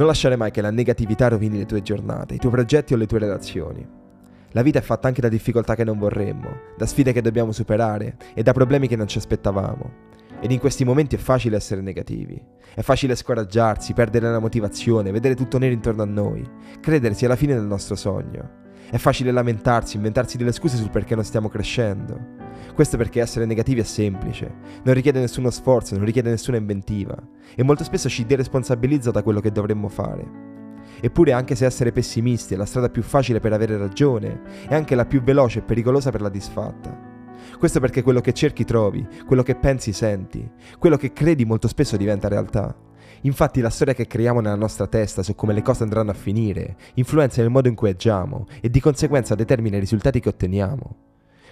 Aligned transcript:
Non 0.00 0.08
lasciare 0.08 0.36
mai 0.36 0.50
che 0.50 0.62
la 0.62 0.70
negatività 0.70 1.28
rovini 1.28 1.58
le 1.58 1.66
tue 1.66 1.82
giornate, 1.82 2.32
i 2.32 2.38
tuoi 2.38 2.52
progetti 2.52 2.94
o 2.94 2.96
le 2.96 3.04
tue 3.04 3.18
relazioni. 3.18 3.86
La 4.52 4.62
vita 4.62 4.78
è 4.78 4.82
fatta 4.82 5.08
anche 5.08 5.20
da 5.20 5.28
difficoltà 5.28 5.74
che 5.74 5.84
non 5.84 5.98
vorremmo, 5.98 6.48
da 6.74 6.86
sfide 6.86 7.12
che 7.12 7.20
dobbiamo 7.20 7.52
superare 7.52 8.16
e 8.32 8.42
da 8.42 8.54
problemi 8.54 8.88
che 8.88 8.96
non 8.96 9.08
ci 9.08 9.18
aspettavamo. 9.18 9.90
Ed 10.40 10.52
in 10.52 10.58
questi 10.58 10.86
momenti 10.86 11.16
è 11.16 11.18
facile 11.18 11.56
essere 11.56 11.82
negativi. 11.82 12.42
È 12.74 12.80
facile 12.80 13.14
scoraggiarsi, 13.14 13.92
perdere 13.92 14.30
la 14.30 14.38
motivazione, 14.38 15.10
vedere 15.10 15.34
tutto 15.34 15.58
nero 15.58 15.74
intorno 15.74 16.00
a 16.00 16.06
noi, 16.06 16.48
credere 16.80 17.12
sia 17.12 17.28
la 17.28 17.36
fine 17.36 17.52
del 17.52 17.66
nostro 17.66 17.94
sogno. 17.94 18.59
È 18.88 18.96
facile 18.96 19.30
lamentarsi, 19.30 19.96
inventarsi 19.96 20.36
delle 20.36 20.52
scuse 20.52 20.76
sul 20.76 20.90
perché 20.90 21.14
non 21.14 21.24
stiamo 21.24 21.48
crescendo. 21.48 22.38
Questo 22.74 22.96
perché 22.96 23.20
essere 23.20 23.46
negativi 23.46 23.80
è 23.80 23.84
semplice, 23.84 24.52
non 24.84 24.94
richiede 24.94 25.20
nessuno 25.20 25.50
sforzo, 25.50 25.94
non 25.96 26.04
richiede 26.04 26.30
nessuna 26.30 26.56
inventiva 26.56 27.16
e 27.54 27.62
molto 27.62 27.84
spesso 27.84 28.08
ci 28.08 28.26
deresponsabilizza 28.26 29.10
da 29.10 29.22
quello 29.22 29.40
che 29.40 29.52
dovremmo 29.52 29.88
fare. 29.88 30.48
Eppure 31.00 31.32
anche 31.32 31.54
se 31.54 31.64
essere 31.64 31.92
pessimisti 31.92 32.54
è 32.54 32.56
la 32.56 32.66
strada 32.66 32.88
più 32.88 33.02
facile 33.02 33.40
per 33.40 33.52
avere 33.52 33.76
ragione, 33.76 34.40
è 34.68 34.74
anche 34.74 34.94
la 34.94 35.06
più 35.06 35.22
veloce 35.22 35.60
e 35.60 35.62
pericolosa 35.62 36.10
per 36.10 36.20
la 36.20 36.28
disfatta. 36.28 37.08
Questo 37.58 37.80
perché 37.80 38.02
quello 38.02 38.20
che 38.20 38.32
cerchi 38.32 38.64
trovi, 38.64 39.06
quello 39.26 39.42
che 39.42 39.54
pensi 39.54 39.92
senti, 39.92 40.48
quello 40.78 40.96
che 40.96 41.12
credi 41.12 41.44
molto 41.44 41.68
spesso 41.68 41.96
diventa 41.96 42.28
realtà. 42.28 42.74
Infatti 43.22 43.60
la 43.60 43.70
storia 43.70 43.94
che 43.94 44.06
creiamo 44.06 44.40
nella 44.40 44.54
nostra 44.54 44.86
testa 44.86 45.22
su 45.22 45.34
come 45.34 45.52
le 45.52 45.62
cose 45.62 45.82
andranno 45.82 46.10
a 46.10 46.14
finire 46.14 46.76
influenza 46.94 47.42
il 47.42 47.50
modo 47.50 47.68
in 47.68 47.74
cui 47.74 47.90
agiamo 47.90 48.46
e 48.60 48.70
di 48.70 48.80
conseguenza 48.80 49.34
determina 49.34 49.76
i 49.76 49.80
risultati 49.80 50.20
che 50.20 50.28
otteniamo. 50.28 50.96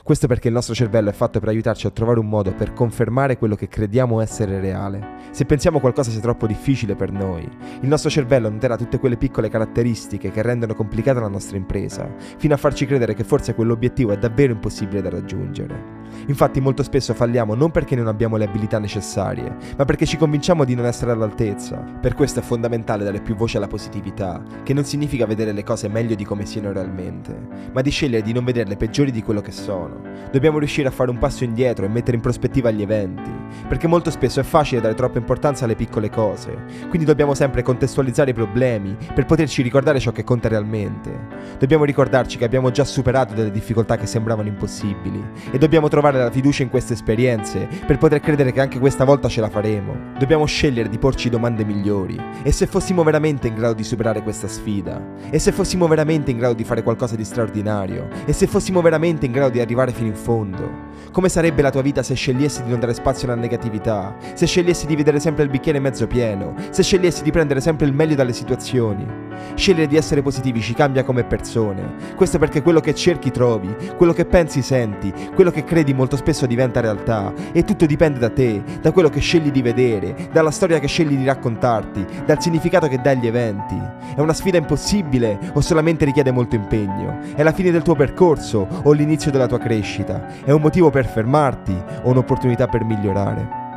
Questo 0.08 0.26
perché 0.26 0.48
il 0.48 0.54
nostro 0.54 0.74
cervello 0.74 1.10
è 1.10 1.12
fatto 1.12 1.38
per 1.38 1.50
aiutarci 1.50 1.86
a 1.86 1.90
trovare 1.90 2.18
un 2.18 2.30
modo 2.30 2.54
per 2.54 2.72
confermare 2.72 3.36
quello 3.36 3.54
che 3.54 3.68
crediamo 3.68 4.22
essere 4.22 4.58
reale. 4.58 5.16
Se 5.32 5.44
pensiamo 5.44 5.80
qualcosa 5.80 6.10
sia 6.10 6.20
troppo 6.20 6.46
difficile 6.46 6.94
per 6.94 7.12
noi, 7.12 7.46
il 7.82 7.88
nostro 7.88 8.08
cervello 8.08 8.48
noterà 8.48 8.78
tutte 8.78 8.98
quelle 8.98 9.18
piccole 9.18 9.50
caratteristiche 9.50 10.30
che 10.30 10.40
rendono 10.40 10.74
complicata 10.74 11.20
la 11.20 11.28
nostra 11.28 11.58
impresa, 11.58 12.10
fino 12.38 12.54
a 12.54 12.56
farci 12.56 12.86
credere 12.86 13.12
che 13.12 13.24
forse 13.24 13.54
quell'obiettivo 13.54 14.12
è 14.12 14.16
davvero 14.16 14.54
impossibile 14.54 15.02
da 15.02 15.10
raggiungere. 15.10 15.97
Infatti 16.26 16.60
molto 16.60 16.82
spesso 16.82 17.14
falliamo 17.14 17.54
non 17.54 17.70
perché 17.70 17.96
non 17.96 18.06
abbiamo 18.06 18.36
le 18.36 18.44
abilità 18.44 18.78
necessarie, 18.78 19.56
ma 19.76 19.84
perché 19.84 20.06
ci 20.06 20.16
convinciamo 20.16 20.64
di 20.64 20.74
non 20.74 20.86
essere 20.86 21.12
all'altezza. 21.12 21.76
Per 21.76 22.14
questo 22.14 22.40
è 22.40 22.42
fondamentale 22.42 23.04
dare 23.04 23.20
più 23.20 23.34
voce 23.34 23.56
alla 23.56 23.66
positività, 23.66 24.42
che 24.62 24.74
non 24.74 24.84
significa 24.84 25.26
vedere 25.26 25.52
le 25.52 25.64
cose 25.64 25.88
meglio 25.88 26.14
di 26.14 26.24
come 26.24 26.46
siano 26.46 26.72
realmente, 26.72 27.36
ma 27.72 27.80
di 27.80 27.90
scegliere 27.90 28.22
di 28.22 28.32
non 28.32 28.44
vederle 28.44 28.76
peggiori 28.76 29.10
di 29.10 29.22
quello 29.22 29.40
che 29.40 29.52
sono. 29.52 30.00
Dobbiamo 30.30 30.58
riuscire 30.58 30.88
a 30.88 30.92
fare 30.92 31.10
un 31.10 31.18
passo 31.18 31.44
indietro 31.44 31.84
e 31.84 31.88
mettere 31.88 32.16
in 32.16 32.22
prospettiva 32.22 32.70
gli 32.70 32.82
eventi, 32.82 33.30
perché 33.66 33.86
molto 33.86 34.10
spesso 34.10 34.40
è 34.40 34.42
facile 34.42 34.80
dare 34.80 34.94
troppa 34.94 35.18
importanza 35.18 35.64
alle 35.64 35.76
piccole 35.76 36.10
cose, 36.10 36.56
quindi 36.88 37.04
dobbiamo 37.04 37.34
sempre 37.34 37.62
contestualizzare 37.62 38.30
i 38.30 38.34
problemi 38.34 38.96
per 39.14 39.24
poterci 39.24 39.62
ricordare 39.62 40.00
ciò 40.00 40.12
che 40.12 40.24
conta 40.24 40.48
realmente. 40.48 41.26
Dobbiamo 41.58 41.84
ricordarci 41.84 42.38
che 42.38 42.44
abbiamo 42.44 42.70
già 42.70 42.84
superato 42.84 43.34
delle 43.34 43.50
difficoltà 43.50 43.96
che 43.96 44.06
sembravano 44.06 44.48
impossibili 44.48 45.22
e 45.50 45.58
dobbiamo 45.58 45.88
trovare 45.98 46.22
la 46.22 46.30
fiducia 46.30 46.62
in 46.62 46.70
queste 46.70 46.92
esperienze 46.92 47.68
per 47.84 47.98
poter 47.98 48.20
credere 48.20 48.52
che 48.52 48.60
anche 48.60 48.78
questa 48.78 49.04
volta 49.04 49.28
ce 49.28 49.40
la 49.40 49.48
faremo. 49.48 50.12
Dobbiamo 50.16 50.46
scegliere 50.46 50.88
di 50.88 50.96
porci 50.96 51.28
domande 51.28 51.64
migliori. 51.64 52.16
E 52.44 52.52
se 52.52 52.68
fossimo 52.68 53.02
veramente 53.02 53.48
in 53.48 53.56
grado 53.56 53.74
di 53.74 53.82
superare 53.82 54.22
questa 54.22 54.46
sfida? 54.46 55.02
E 55.28 55.40
se 55.40 55.50
fossimo 55.50 55.88
veramente 55.88 56.30
in 56.30 56.38
grado 56.38 56.54
di 56.54 56.62
fare 56.62 56.84
qualcosa 56.84 57.16
di 57.16 57.24
straordinario? 57.24 58.08
E 58.26 58.32
se 58.32 58.46
fossimo 58.46 58.80
veramente 58.80 59.26
in 59.26 59.32
grado 59.32 59.50
di 59.50 59.60
arrivare 59.60 59.90
fino 59.90 60.06
in 60.06 60.14
fondo? 60.14 60.86
Come 61.10 61.28
sarebbe 61.28 61.62
la 61.62 61.70
tua 61.70 61.82
vita 61.82 62.04
se 62.04 62.14
scegliessi 62.14 62.62
di 62.62 62.70
non 62.70 62.78
dare 62.78 62.94
spazio 62.94 63.26
alla 63.26 63.40
negatività? 63.40 64.14
Se 64.34 64.46
scegliessi 64.46 64.86
di 64.86 64.94
vedere 64.94 65.18
sempre 65.18 65.42
il 65.42 65.50
bicchiere 65.50 65.80
mezzo 65.80 66.06
pieno? 66.06 66.54
Se 66.70 66.84
scegliessi 66.84 67.24
di 67.24 67.32
prendere 67.32 67.60
sempre 67.60 67.86
il 67.86 67.92
meglio 67.92 68.14
dalle 68.14 68.32
situazioni? 68.32 69.27
Scegliere 69.54 69.86
di 69.86 69.96
essere 69.96 70.22
positivi 70.22 70.62
ci 70.62 70.72
cambia 70.72 71.04
come 71.04 71.24
persone. 71.24 71.96
Questo 72.14 72.38
perché 72.38 72.62
quello 72.62 72.80
che 72.80 72.94
cerchi 72.94 73.30
trovi, 73.30 73.74
quello 73.96 74.12
che 74.12 74.24
pensi 74.24 74.62
senti, 74.62 75.12
quello 75.34 75.50
che 75.50 75.64
credi 75.64 75.92
molto 75.92 76.16
spesso 76.16 76.46
diventa 76.46 76.80
realtà 76.80 77.32
e 77.52 77.64
tutto 77.64 77.84
dipende 77.84 78.18
da 78.18 78.30
te, 78.30 78.62
da 78.80 78.90
quello 78.90 79.10
che 79.10 79.20
scegli 79.20 79.50
di 79.50 79.62
vedere, 79.62 80.30
dalla 80.32 80.50
storia 80.50 80.78
che 80.78 80.86
scegli 80.86 81.16
di 81.16 81.24
raccontarti, 81.24 82.06
dal 82.24 82.40
significato 82.40 82.88
che 82.88 83.00
dai 83.00 83.16
agli 83.18 83.26
eventi. 83.26 83.80
È 84.14 84.20
una 84.20 84.32
sfida 84.32 84.56
impossibile 84.56 85.38
o 85.52 85.60
solamente 85.60 86.04
richiede 86.04 86.30
molto 86.30 86.54
impegno? 86.54 87.18
È 87.34 87.42
la 87.42 87.52
fine 87.52 87.70
del 87.70 87.82
tuo 87.82 87.94
percorso 87.94 88.66
o 88.82 88.92
l'inizio 88.92 89.30
della 89.30 89.46
tua 89.46 89.58
crescita? 89.58 90.26
È 90.44 90.50
un 90.52 90.60
motivo 90.60 90.90
per 90.90 91.06
fermarti 91.06 91.76
o 92.02 92.10
un'opportunità 92.10 92.66
per 92.66 92.84
migliorare? 92.84 93.67